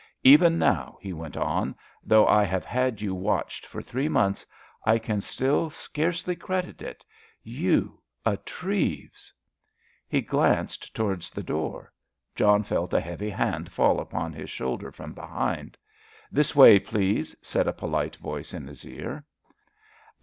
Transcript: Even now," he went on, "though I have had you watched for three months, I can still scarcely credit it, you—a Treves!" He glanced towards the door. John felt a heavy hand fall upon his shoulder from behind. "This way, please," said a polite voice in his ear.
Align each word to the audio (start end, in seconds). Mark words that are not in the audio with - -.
Even 0.23 0.57
now," 0.57 0.97
he 0.99 1.13
went 1.13 1.37
on, 1.37 1.75
"though 2.03 2.25
I 2.27 2.43
have 2.43 2.65
had 2.65 3.01
you 3.01 3.13
watched 3.13 3.67
for 3.67 3.83
three 3.83 4.09
months, 4.09 4.47
I 4.83 4.97
can 4.97 5.21
still 5.21 5.69
scarcely 5.69 6.35
credit 6.35 6.81
it, 6.81 7.05
you—a 7.43 8.37
Treves!" 8.37 9.31
He 10.07 10.21
glanced 10.21 10.95
towards 10.95 11.29
the 11.29 11.43
door. 11.43 11.93
John 12.35 12.63
felt 12.63 12.95
a 12.95 12.99
heavy 12.99 13.29
hand 13.29 13.71
fall 13.71 13.99
upon 13.99 14.33
his 14.33 14.49
shoulder 14.49 14.91
from 14.91 15.13
behind. 15.13 15.77
"This 16.31 16.55
way, 16.55 16.79
please," 16.79 17.35
said 17.43 17.67
a 17.67 17.71
polite 17.71 18.15
voice 18.15 18.55
in 18.55 18.65
his 18.65 18.83
ear. 18.87 19.23